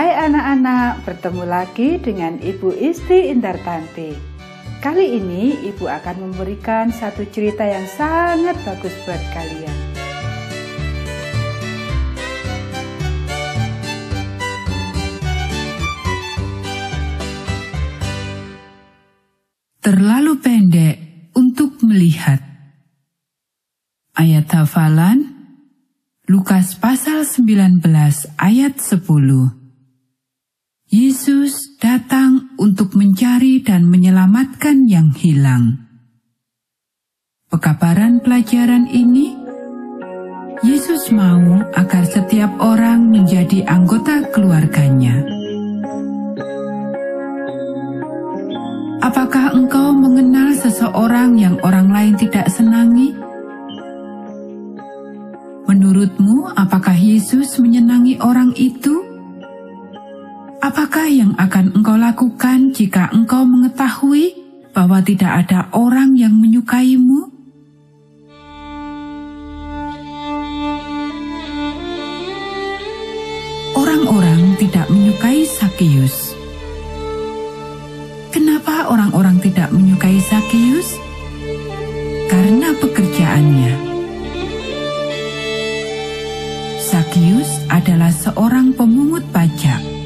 [0.00, 4.16] Hai anak-anak, bertemu lagi dengan Ibu Isti Indartanti.
[4.80, 9.76] Kali ini Ibu akan memberikan satu cerita yang sangat bagus buat kalian.
[19.84, 20.96] Terlalu pendek
[21.36, 22.40] untuk melihat.
[24.16, 25.28] Ayat hafalan
[26.24, 27.84] Lukas pasal 19
[28.40, 29.59] ayat 10
[30.90, 35.86] Yesus datang untuk mencari dan menyelamatkan yang hilang.
[37.46, 39.30] Pekabaran pelajaran ini,
[40.66, 45.14] Yesus mau agar setiap orang menjadi anggota keluarganya.
[48.98, 53.14] Apakah engkau mengenal seseorang yang orang lain tidak senangi?
[55.70, 59.09] Menurutmu, apakah Yesus menyenangi orang itu?
[60.60, 64.36] Apakah yang akan engkau lakukan jika engkau mengetahui
[64.76, 67.32] bahwa tidak ada orang yang menyukaimu?
[73.72, 76.36] Orang-orang tidak menyukai Sakius.
[78.28, 81.00] Kenapa orang-orang tidak menyukai Sakius?
[82.28, 83.74] Karena pekerjaannya.
[86.84, 89.99] Sakius adalah seorang pemungut pajak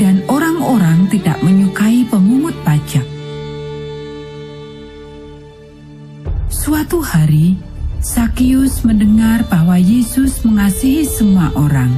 [0.00, 3.04] dan orang-orang tidak menyukai pemungut pajak.
[6.48, 7.60] Suatu hari,
[8.00, 11.92] Sakius mendengar bahwa Yesus mengasihi semua orang.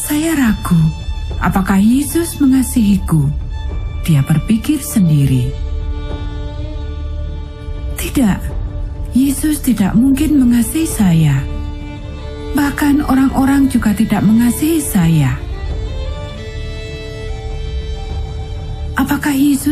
[0.00, 0.80] Saya ragu,
[1.44, 3.28] apakah Yesus mengasihiku?
[4.08, 5.52] Dia berpikir sendiri.
[8.00, 8.40] Tidak,
[9.12, 11.54] Yesus tidak mungkin mengasihi saya
[12.54, 15.34] Bahkan orang-orang juga tidak mengasihi saya.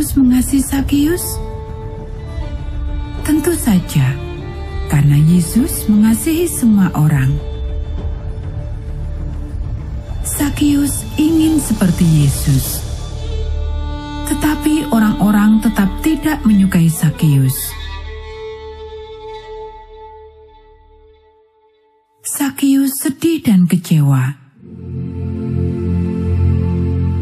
[0.03, 1.39] Yesus mengasihi Sakius?
[3.23, 4.19] Tentu saja,
[4.91, 7.31] karena Yesus mengasihi semua orang.
[10.27, 12.83] Sakius ingin seperti Yesus,
[14.27, 17.71] tetapi orang-orang tetap tidak menyukai Sakius.
[22.27, 24.35] Sakius sedih dan kecewa.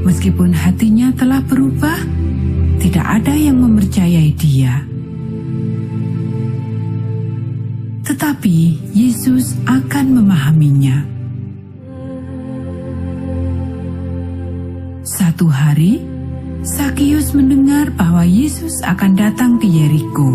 [0.00, 2.09] Meskipun hatinya telah berubah,
[2.80, 4.82] tidak ada yang mempercayai dia.
[8.08, 11.06] Tetapi Yesus akan memahaminya.
[15.04, 16.00] Satu hari,
[16.64, 20.30] Sakius mendengar bahwa Yesus akan datang di Yeriko.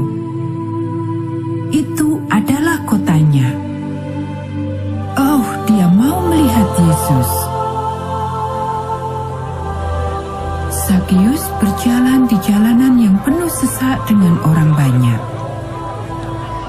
[1.73, 3.49] Itu adalah kotanya.
[5.17, 7.44] Oh, dia mau melihat Yesus.
[10.85, 15.21] Sakius berjalan di jalanan yang penuh sesak dengan orang banyak.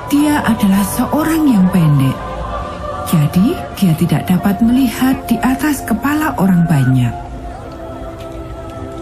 [0.08, 2.16] Dia adalah seorang yang pendek,
[3.12, 7.12] jadi dia tidak dapat melihat di atas kepala orang banyak.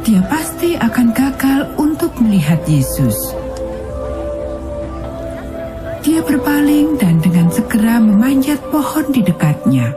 [0.02, 3.14] Dia pasti akan gagal untuk melihat Yesus.
[6.02, 9.94] Dia berpaling dan dengan segera memanjat pohon di dekatnya.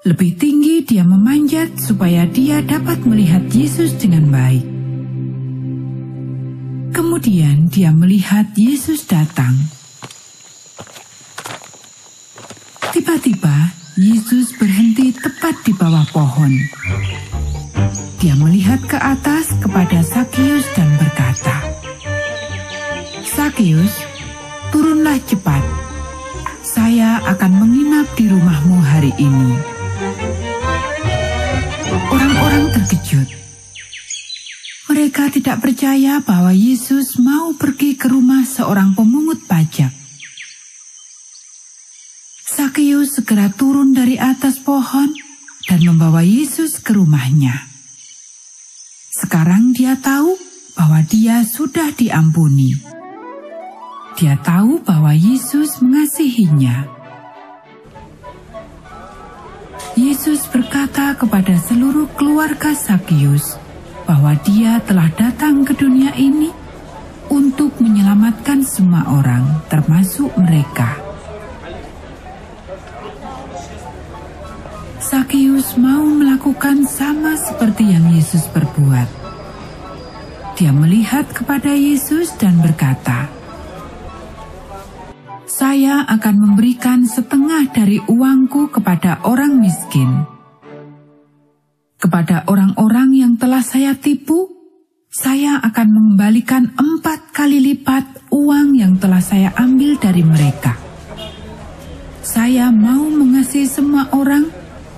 [0.00, 4.64] Lebih tinggi dia memanjat supaya dia dapat melihat Yesus dengan baik.
[6.88, 9.52] Kemudian dia melihat Yesus datang.
[12.96, 16.56] Tiba-tiba Yesus berhenti tepat di bawah pohon.
[18.24, 21.76] Dia melihat ke atas kepada Sakius dan berkata,
[23.28, 24.00] Sakius,
[24.72, 25.60] turunlah cepat.
[26.64, 29.69] Saya akan menginap di rumahmu hari ini.
[32.08, 33.28] Orang-orang terkejut.
[34.88, 39.92] Mereka tidak percaya bahwa Yesus mau pergi ke rumah seorang pemungut pajak.
[42.48, 45.12] Sakius segera turun dari atas pohon
[45.68, 47.68] dan membawa Yesus ke rumahnya.
[49.12, 50.32] Sekarang dia tahu
[50.80, 52.72] bahwa dia sudah diampuni.
[54.16, 56.99] Dia tahu bahwa Yesus mengasihinya.
[59.98, 63.58] Yesus berkata kepada seluruh keluarga Sakius
[64.06, 66.54] bahwa dia telah datang ke dunia ini
[67.30, 70.98] untuk menyelamatkan semua orang, termasuk mereka.
[75.02, 79.08] Sakius mau melakukan sama seperti yang Yesus perbuat.
[80.54, 83.39] Dia melihat kepada Yesus dan berkata,
[85.50, 90.22] saya akan memberikan setengah dari uangku kepada orang miskin.
[91.98, 94.46] Kepada orang-orang yang telah saya tipu,
[95.10, 100.78] saya akan mengembalikan empat kali lipat uang yang telah saya ambil dari mereka.
[102.22, 104.46] Saya mau mengasihi semua orang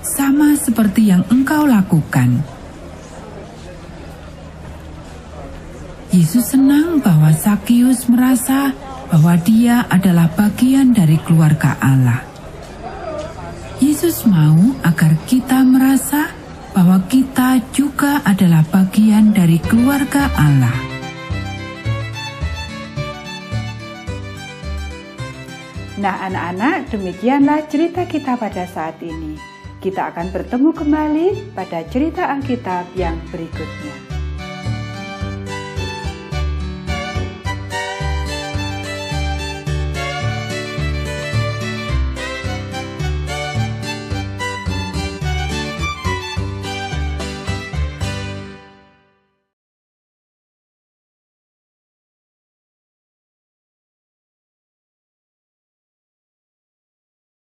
[0.05, 2.45] sama seperti yang engkau lakukan.
[6.13, 8.69] Yesus senang bahwa Sakius merasa
[9.13, 12.25] bahwa dia adalah bagian dari keluarga Allah.
[13.77, 16.33] Yesus mau agar kita merasa
[16.73, 20.73] bahwa kita juga adalah bagian dari keluarga Allah.
[26.01, 29.37] Nah, anak-anak, demikianlah cerita kita pada saat ini.
[29.77, 34.12] Kita akan bertemu kembali pada cerita Alkitab yang berikutnya.